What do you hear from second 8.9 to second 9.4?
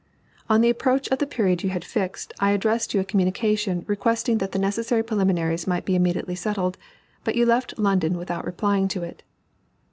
it.